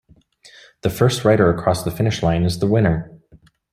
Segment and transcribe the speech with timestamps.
[0.81, 3.11] The first rider across the finish line is the winner.